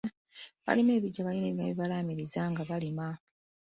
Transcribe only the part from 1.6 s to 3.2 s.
bye balaamiriza nga balima.